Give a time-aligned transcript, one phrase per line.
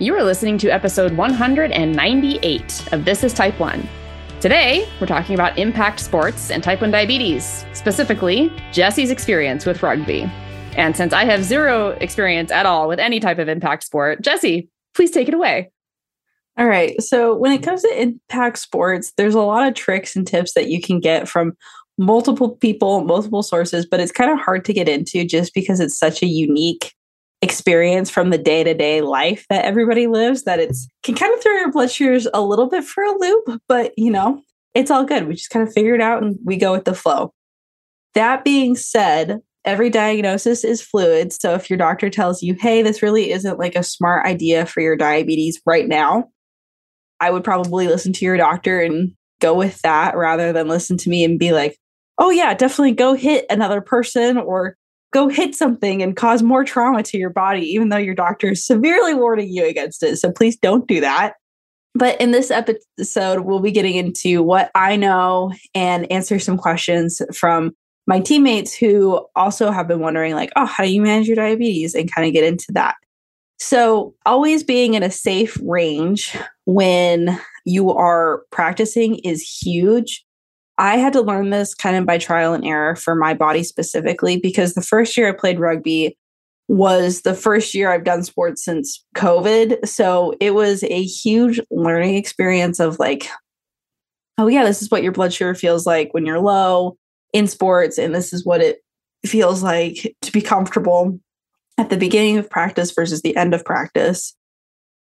[0.00, 3.88] You are listening to episode 198 of This is Type 1.
[4.40, 10.22] Today, we're talking about impact sports and type 1 diabetes, specifically Jessie's experience with rugby.
[10.76, 14.68] And since I have zero experience at all with any type of impact sport, Jessie,
[14.96, 15.70] please take it away.
[16.58, 17.00] All right.
[17.00, 20.66] So, when it comes to impact sports, there's a lot of tricks and tips that
[20.66, 21.52] you can get from
[21.98, 25.96] multiple people, multiple sources, but it's kind of hard to get into just because it's
[25.96, 26.92] such a unique
[27.44, 31.70] experience from the day-to-day life that everybody lives that it's can kind of throw your
[31.70, 34.40] blood sugars a little bit for a loop, but you know,
[34.74, 35.28] it's all good.
[35.28, 37.32] We just kind of figure it out and we go with the flow.
[38.14, 41.32] That being said, every diagnosis is fluid.
[41.32, 44.80] So if your doctor tells you, hey, this really isn't like a smart idea for
[44.80, 46.30] your diabetes right now,
[47.20, 51.10] I would probably listen to your doctor and go with that rather than listen to
[51.10, 51.76] me and be like,
[52.18, 54.76] oh yeah, definitely go hit another person or
[55.14, 58.66] go hit something and cause more trauma to your body, even though your doctor is
[58.66, 60.16] severely warning you against it.
[60.16, 61.34] So please don't do that.
[61.94, 67.22] But in this episode, we'll be getting into what I know and answer some questions
[67.32, 67.70] from
[68.08, 71.94] my teammates who also have been wondering, like, oh, how do you manage your diabetes?
[71.94, 72.96] And kind of get into that.
[73.60, 80.23] So, always being in a safe range when you are practicing is huge.
[80.78, 84.38] I had to learn this kind of by trial and error for my body specifically
[84.38, 86.16] because the first year I played rugby
[86.66, 89.86] was the first year I've done sports since COVID.
[89.86, 93.28] So it was a huge learning experience of like,
[94.38, 96.96] oh, yeah, this is what your blood sugar feels like when you're low
[97.32, 97.98] in sports.
[97.98, 98.78] And this is what it
[99.26, 101.18] feels like to be comfortable
[101.78, 104.34] at the beginning of practice versus the end of practice.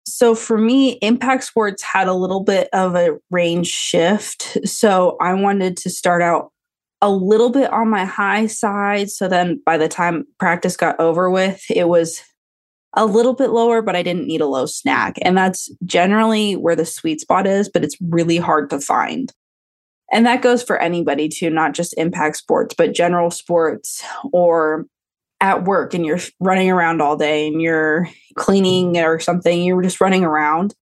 [0.05, 4.57] So for me, impact sports had a little bit of a range shift.
[4.67, 6.51] So I wanted to start out
[7.01, 9.09] a little bit on my high side.
[9.09, 12.21] So then by the time practice got over with, it was
[12.95, 15.17] a little bit lower, but I didn't need a low snack.
[15.21, 19.31] And that's generally where the sweet spot is, but it's really hard to find.
[20.11, 24.85] And that goes for anybody too, not just impact sports, but general sports or
[25.43, 29.99] at work and you're running around all day and you're cleaning or something, you're just
[29.99, 30.73] running around.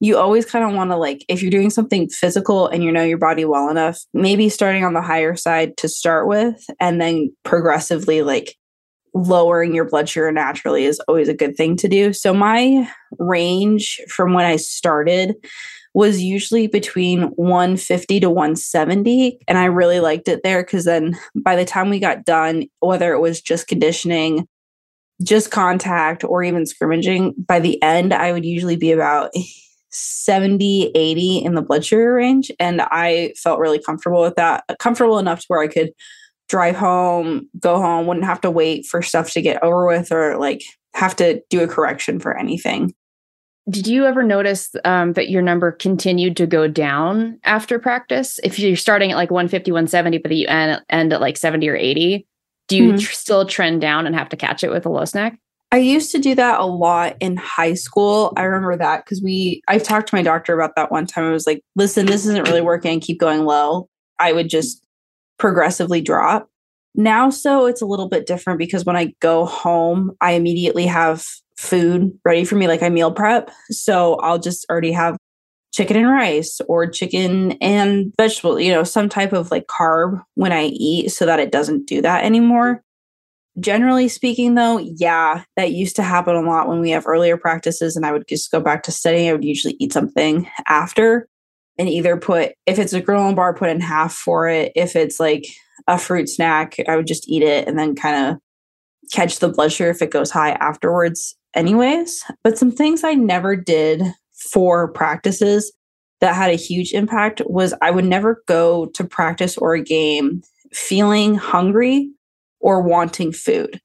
[0.00, 3.04] You always kind of want to like if you're doing something physical and you know
[3.04, 7.30] your body well enough, maybe starting on the higher side to start with and then
[7.44, 8.56] progressively like
[9.14, 12.14] lowering your blood sugar naturally is always a good thing to do.
[12.14, 15.34] So my range from when I started
[15.96, 19.38] was usually between 150 to 170.
[19.48, 23.14] And I really liked it there because then by the time we got done, whether
[23.14, 24.46] it was just conditioning,
[25.22, 29.30] just contact, or even scrimmaging, by the end, I would usually be about
[29.90, 32.52] 70, 80 in the blood sugar range.
[32.60, 35.92] And I felt really comfortable with that, comfortable enough to where I could
[36.50, 40.36] drive home, go home, wouldn't have to wait for stuff to get over with or
[40.36, 40.62] like
[40.92, 42.92] have to do a correction for anything.
[43.68, 48.38] Did you ever notice um, that your number continued to go down after practice?
[48.44, 51.74] If you're starting at like 150, 170, but you end, end at like 70 or
[51.74, 52.26] 80,
[52.68, 52.98] do you mm-hmm.
[52.98, 55.38] tr- still trend down and have to catch it with a low snack?
[55.72, 58.32] I used to do that a lot in high school.
[58.36, 61.24] I remember that because we, I've talked to my doctor about that one time.
[61.24, 63.00] I was like, listen, this isn't really working.
[63.00, 63.88] Keep going low.
[64.20, 64.86] I would just
[65.38, 66.48] progressively drop.
[66.96, 71.24] Now, so it's a little bit different because when I go home, I immediately have
[71.58, 73.50] food ready for me, like I meal prep.
[73.70, 75.18] So I'll just already have
[75.72, 80.52] chicken and rice or chicken and vegetable, you know, some type of like carb when
[80.52, 82.82] I eat so that it doesn't do that anymore.
[83.60, 87.94] Generally speaking, though, yeah, that used to happen a lot when we have earlier practices
[87.94, 89.28] and I would just go back to studying.
[89.28, 91.28] I would usually eat something after
[91.78, 94.72] and either put, if it's a granola bar, put in half for it.
[94.74, 95.44] If it's like
[95.86, 98.38] a fruit snack, I would just eat it and then kind of
[99.12, 102.24] catch the blood sugar if it goes high afterwards anyways.
[102.42, 104.02] But some things I never did
[104.50, 105.72] for practices
[106.20, 110.42] that had a huge impact was I would never go to practice or a game
[110.72, 112.10] feeling hungry
[112.60, 113.80] or wanting food.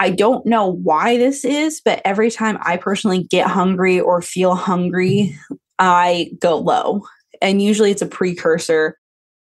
[0.00, 4.54] I don't know why this is, but every time I personally get hungry or feel
[4.54, 5.54] hungry, mm-hmm.
[5.78, 7.02] I go low.
[7.40, 8.98] And usually it's a precursor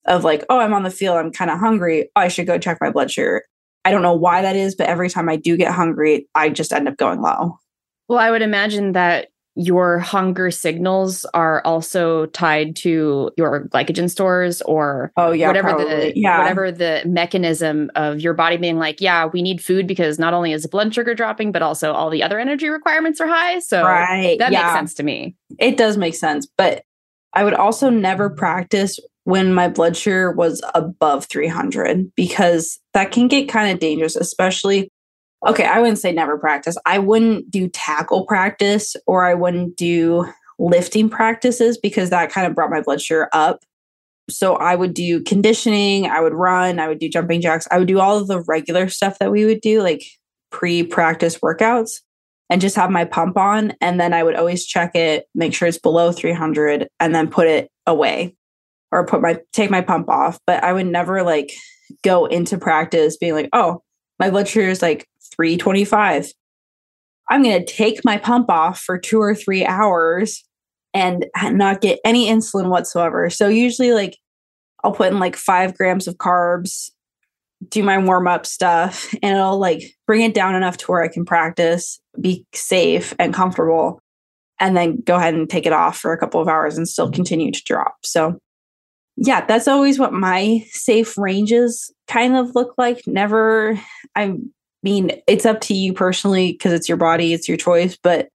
[0.06, 2.10] of like, oh, I'm on the field, I'm kind of hungry.
[2.16, 3.44] Oh, I should go check my blood sugar.
[3.86, 6.74] I don't know why that is, but every time I do get hungry, I just
[6.74, 7.58] end up going low.
[8.08, 14.62] Well, I would imagine that your hunger signals are also tied to your glycogen stores
[14.62, 16.12] or oh yeah whatever probably.
[16.12, 16.40] the yeah.
[16.40, 20.54] whatever the mechanism of your body being like yeah we need food because not only
[20.54, 24.40] is blood sugar dropping but also all the other energy requirements are high so right.
[24.40, 24.62] that yeah.
[24.62, 26.84] makes sense to me it does make sense but
[27.34, 28.98] i would also never practice
[29.30, 34.90] when my blood sugar was above 300 because that can get kind of dangerous, especially
[35.48, 36.78] okay, I wouldn't say never practice.
[36.86, 40.26] I wouldn't do tackle practice or I wouldn't do
[40.58, 43.60] lifting practices because that kind of brought my blood sugar up.
[44.32, 47.88] So I would do conditioning, I would run, I would do jumping jacks, I would
[47.88, 50.04] do all of the regular stuff that we would do, like
[50.52, 52.02] pre practice workouts,
[52.50, 53.74] and just have my pump on.
[53.80, 57.48] And then I would always check it, make sure it's below 300, and then put
[57.48, 58.36] it away
[58.92, 60.40] or put my take my pump off.
[60.46, 61.52] But I would never like
[62.04, 63.82] go into practice being like, oh,
[64.20, 66.32] my blood sugar is like 325.
[67.30, 70.44] I'm going to take my pump off for two or three hours
[70.94, 73.30] and not get any insulin whatsoever.
[73.30, 74.18] So, usually, like,
[74.84, 76.90] I'll put in like five grams of carbs,
[77.70, 81.08] do my warm up stuff, and it'll like bring it down enough to where I
[81.08, 84.02] can practice, be safe and comfortable,
[84.60, 87.12] and then go ahead and take it off for a couple of hours and still
[87.12, 87.98] continue to drop.
[88.04, 88.40] So,
[89.22, 93.02] yeah, that's always what my safe ranges kind of look like.
[93.06, 93.78] Never,
[94.16, 94.38] I
[94.82, 97.98] mean, it's up to you personally because it's your body, it's your choice.
[98.02, 98.30] But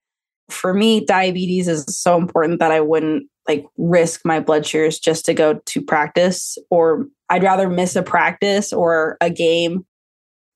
[0.51, 5.25] for me, diabetes is so important that I wouldn't like risk my blood sugars just
[5.25, 9.87] to go to practice, or I'd rather miss a practice or a game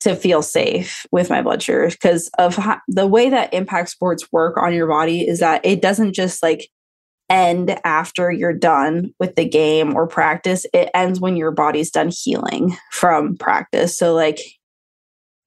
[0.00, 4.30] to feel safe with my blood sugars because of how, the way that impact sports
[4.30, 6.68] work on your body is that it doesn't just like
[7.30, 10.66] end after you're done with the game or practice.
[10.72, 13.96] It ends when your body's done healing from practice.
[13.96, 14.38] So, like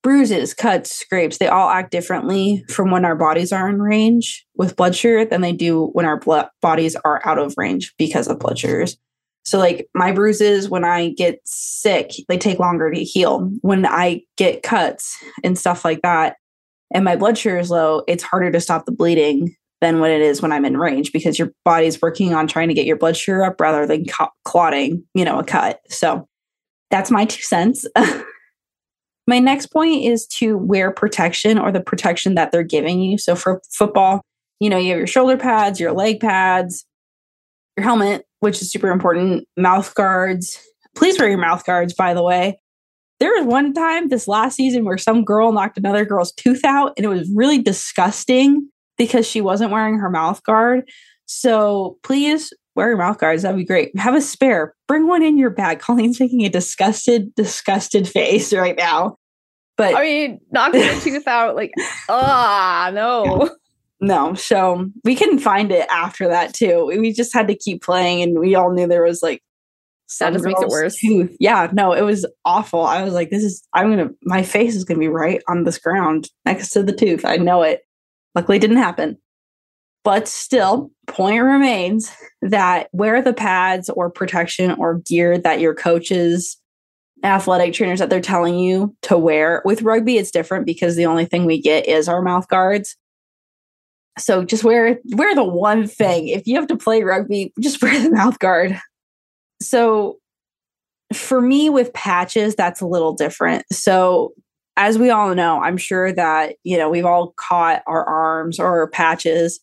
[0.03, 4.75] bruises, cuts, scrapes, they all act differently from when our bodies are in range with
[4.75, 8.39] blood sugar than they do when our blood bodies are out of range because of
[8.39, 8.97] blood sugars.
[9.43, 13.51] So, like my bruises, when I get sick, they take longer to heal.
[13.61, 16.35] When I get cuts and stuff like that,
[16.93, 20.21] and my blood sugar is low, it's harder to stop the bleeding than what it
[20.21, 23.17] is when I'm in range because your body's working on trying to get your blood
[23.17, 24.05] sugar up rather than
[24.45, 25.81] clotting, you know, a cut.
[25.89, 26.27] So
[26.91, 27.85] that's my two cents.
[29.27, 33.17] my next point is to wear protection or the protection that they're giving you.
[33.17, 34.21] So for football,
[34.59, 36.85] you know, you have your shoulder pads, your leg pads,
[37.75, 40.59] your helmet, which is super important, mouth guards.
[40.95, 42.59] Please wear your mouth guards, by the way.
[43.19, 46.93] There was one time this last season where some girl knocked another girl's tooth out,
[46.97, 48.67] and it was really disgusting
[49.01, 50.87] because she wasn't wearing her mouth guard.
[51.25, 53.41] So please wear your mouth guards.
[53.41, 53.97] That'd be great.
[53.97, 54.75] Have a spare.
[54.87, 55.79] Bring one in your bag.
[55.85, 59.17] Colleen's making a disgusted, disgusted face right now.
[59.75, 61.71] But I mean, knocking the tooth out, like,
[62.09, 63.49] ah, no.
[63.99, 64.35] No.
[64.35, 66.85] So we couldn't find it after that too.
[66.85, 69.41] We just had to keep playing and we all knew there was like
[70.19, 70.97] that just makes it worse.
[70.97, 71.35] Tooth.
[71.39, 72.81] Yeah, no, it was awful.
[72.81, 75.77] I was like, this is I'm gonna my face is gonna be right on this
[75.77, 77.23] ground next to the tooth.
[77.23, 77.81] I know it.
[78.35, 79.17] Luckily, didn't happen.
[80.03, 82.11] But still, point remains
[82.41, 86.57] that wear the pads or protection or gear that your coaches,
[87.23, 89.61] athletic trainers that they're telling you to wear.
[89.63, 92.95] With rugby, it's different because the only thing we get is our mouth guards.
[94.17, 96.27] So just wear wear the one thing.
[96.27, 98.79] If you have to play rugby, just wear the mouth guard.
[99.61, 100.17] So
[101.13, 103.65] for me with patches, that's a little different.
[103.71, 104.33] So
[104.81, 108.65] as we all know, I'm sure that, you know, we've all caught our arms or
[108.65, 109.59] our patches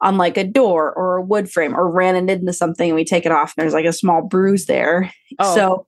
[0.00, 3.26] on like a door or a wood frame or ran into something and we take
[3.26, 5.12] it off and there's like a small bruise there.
[5.40, 5.54] Oh.
[5.56, 5.86] So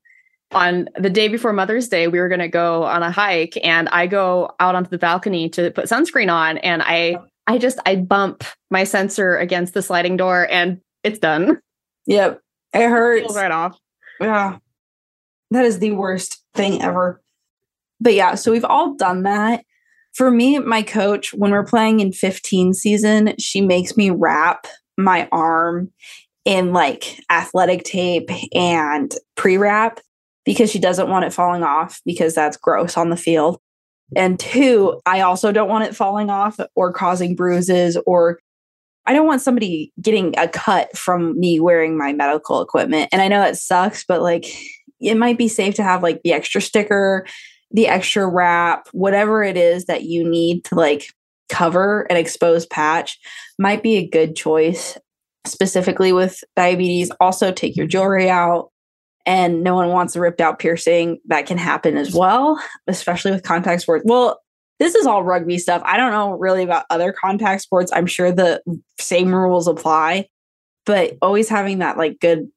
[0.51, 3.89] on the day before Mother's Day, we were going to go on a hike and
[3.91, 7.97] I go out onto the balcony to put sunscreen on and I I just I
[7.97, 11.61] bump my sensor against the sliding door and it's done.
[12.07, 12.41] Yep.
[12.75, 13.33] It hurts.
[13.33, 13.79] It right off.
[14.21, 14.59] Yeah.
[15.53, 17.22] That is the worst thing ever
[18.03, 19.65] but yeah, so we've all done that.
[20.13, 24.67] For me, my coach, when we're playing in 15 season, she makes me wrap
[24.99, 25.91] my arm
[26.45, 30.01] in like athletic tape and pre wrap
[30.45, 33.61] because she doesn't want it falling off because that's gross on the field.
[34.15, 38.39] And two, I also don't want it falling off or causing bruises or
[39.07, 43.09] I don't want somebody getting a cut from me wearing my medical equipment.
[43.13, 44.47] And I know that sucks, but like
[45.01, 47.27] it might be safe to have like the extra sticker
[47.73, 51.07] the extra wrap, whatever it is that you need to like
[51.49, 53.19] cover an exposed patch
[53.59, 54.99] might be a good choice
[55.47, 57.11] specifically with diabetes.
[57.21, 58.71] Also, take your jewelry out.
[59.25, 61.21] And no one wants a ripped out piercing.
[61.27, 64.03] That can happen as well, especially with contact sports.
[64.05, 64.41] Well,
[64.81, 65.81] this is all rugby stuff.
[65.85, 67.93] I don't know really about other contact sports.
[67.95, 68.61] I'm sure the
[68.99, 70.29] same rules apply,
[70.87, 72.49] but always having that like good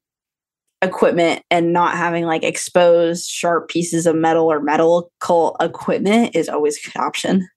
[0.88, 5.12] equipment and not having like exposed sharp pieces of metal or medical
[5.60, 7.48] equipment is always an option.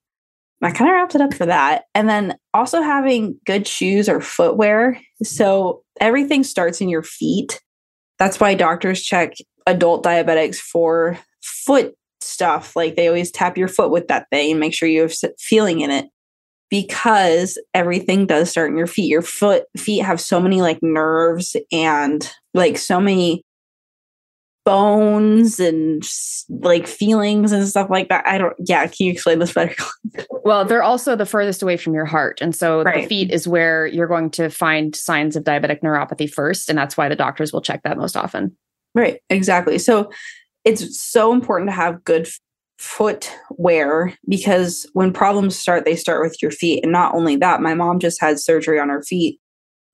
[0.61, 1.83] That kind of wraps it up for that.
[1.95, 4.99] And then also having good shoes or footwear.
[5.23, 7.61] So everything starts in your feet.
[8.17, 12.75] That's why doctors check adult diabetics for foot stuff.
[12.75, 15.79] Like they always tap your foot with that thing and make sure you have feeling
[15.79, 16.09] in it
[16.69, 19.09] because everything does start in your feet.
[19.09, 23.43] Your foot feet have so many like nerves and like so many
[24.65, 26.03] bones and
[26.49, 28.27] like feelings and stuff like that.
[28.27, 29.75] I don't yeah, can you explain this better?
[30.43, 32.39] well, they're also the furthest away from your heart.
[32.41, 33.01] And so right.
[33.01, 36.69] the feet is where you're going to find signs of diabetic neuropathy first.
[36.69, 38.55] And that's why the doctors will check that most often.
[38.93, 39.79] Right, exactly.
[39.79, 40.11] So
[40.65, 42.27] it's so important to have good
[42.77, 46.83] footwear because when problems start, they start with your feet.
[46.83, 49.39] And not only that, my mom just had surgery on her feet.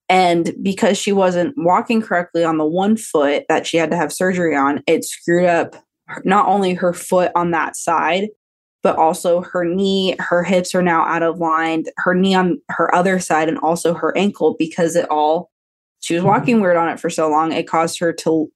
[0.08, 4.12] And because she wasn't walking correctly on the one foot that she had to have
[4.12, 5.76] surgery on, it screwed up
[6.24, 8.28] not only her foot on that side,
[8.82, 10.14] but also her knee.
[10.20, 13.94] Her hips are now out of line, her knee on her other side, and also
[13.94, 15.50] her ankle because it all,
[16.00, 16.28] she was mm-hmm.
[16.28, 18.50] walking weird on it for so long, it caused her to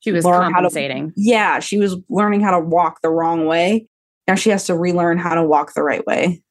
[0.00, 1.08] she was compensating.
[1.08, 3.88] To, yeah, she was learning how to walk the wrong way.
[4.26, 6.42] Now she has to relearn how to walk the right way.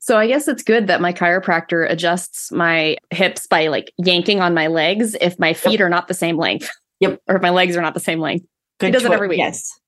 [0.00, 4.54] So I guess it's good that my chiropractor adjusts my hips by like yanking on
[4.54, 5.80] my legs if my feet yep.
[5.80, 6.70] are not the same length.
[7.00, 7.20] Yep.
[7.28, 8.46] or if my legs are not the same length.
[8.78, 9.10] Good he does choice.
[9.10, 9.38] it every week.
[9.38, 9.80] Yes.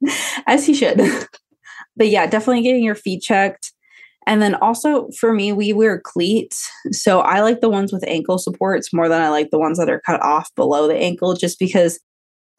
[0.46, 0.98] As he should.
[1.96, 3.72] but yeah, definitely getting your feet checked.
[4.26, 6.70] And then also for me, we wear cleats.
[6.92, 9.90] So I like the ones with ankle supports more than I like the ones that
[9.90, 11.98] are cut off below the ankle, just because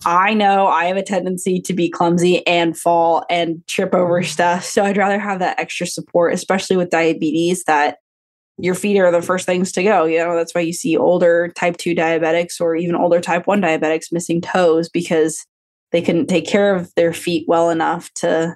[0.06, 4.30] I know I have a tendency to be clumsy and fall and trip over mm-hmm.
[4.30, 4.66] stuff.
[4.66, 7.98] So I'd rather have that extra support, especially with diabetes, that
[8.58, 10.06] your feet are the first things to go.
[10.06, 13.62] You know, that's why you see older type 2 diabetics or even older type 1
[13.62, 15.46] diabetics missing toes because
[15.92, 18.56] they couldn't take care of their feet well enough to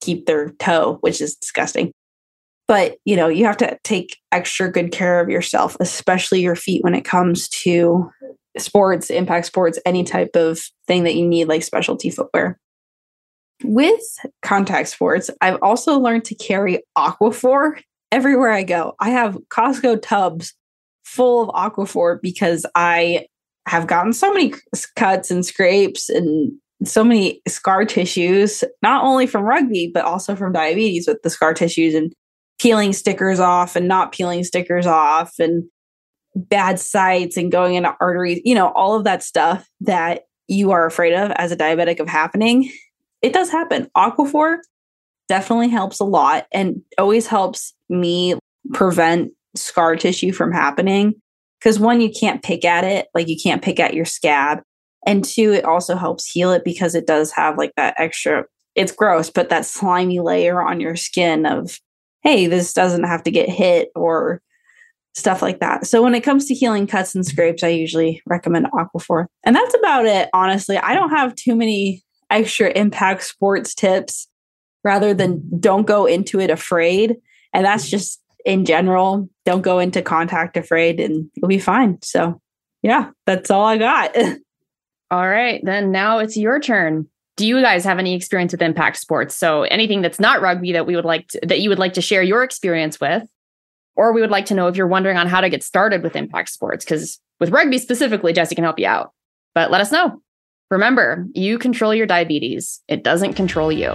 [0.00, 1.92] keep their toe, which is disgusting.
[2.66, 6.84] But, you know, you have to take extra good care of yourself, especially your feet
[6.84, 8.10] when it comes to
[8.60, 12.58] sports, impact sports, any type of thing that you need, like specialty footwear.
[13.64, 14.00] With
[14.42, 17.80] contact sports, I've also learned to carry Aquaphor
[18.12, 18.94] everywhere I go.
[19.00, 20.54] I have Costco tubs
[21.04, 23.26] full of Aquaphor because I
[23.66, 24.54] have gotten so many
[24.96, 26.52] cuts and scrapes and
[26.84, 31.52] so many scar tissues, not only from rugby, but also from diabetes with the scar
[31.52, 32.12] tissues and
[32.60, 35.64] peeling stickers off and not peeling stickers off and
[36.34, 40.86] bad sites and going into arteries, you know, all of that stuff that you are
[40.86, 42.70] afraid of as a diabetic of happening,
[43.22, 43.88] it does happen.
[43.96, 44.58] Aquaphor
[45.28, 48.34] definitely helps a lot and always helps me
[48.72, 51.14] prevent scar tissue from happening.
[51.58, 54.60] Because one, you can't pick at it, like you can't pick at your scab.
[55.06, 58.44] And two, it also helps heal it because it does have like that extra,
[58.74, 61.78] it's gross, but that slimy layer on your skin of,
[62.22, 64.40] hey, this doesn't have to get hit or
[65.14, 65.86] stuff like that.
[65.86, 69.26] So when it comes to healing cuts and scrapes, I usually recommend Aquaphor.
[69.44, 70.76] And that's about it, honestly.
[70.78, 74.28] I don't have too many extra impact sports tips
[74.84, 77.16] rather than don't go into it afraid.
[77.52, 81.98] And that's just in general, don't go into contact afraid and you'll be fine.
[82.02, 82.40] So
[82.82, 84.16] yeah, that's all I got.
[85.10, 87.06] all right, then now it's your turn.
[87.36, 89.34] Do you guys have any experience with impact sports?
[89.34, 92.02] So anything that's not rugby that we would like to, that you would like to
[92.02, 93.22] share your experience with?
[93.98, 96.14] Or we would like to know if you're wondering on how to get started with
[96.14, 99.12] impact sports, because with rugby specifically, Jessie can help you out.
[99.56, 100.22] But let us know.
[100.70, 103.90] Remember, you control your diabetes, it doesn't control you.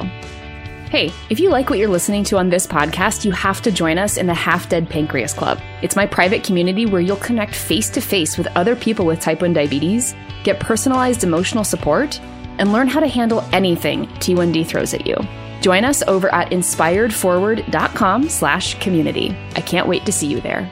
[0.90, 3.98] Hey, if you like what you're listening to on this podcast, you have to join
[3.98, 5.58] us in the Half Dead Pancreas Club.
[5.82, 9.42] It's my private community where you'll connect face to face with other people with type
[9.42, 12.20] 1 diabetes, get personalized emotional support,
[12.60, 15.16] and learn how to handle anything T1D throws at you.
[15.64, 19.34] Join us over at inspiredforward.com slash community.
[19.56, 20.70] I can't wait to see you there.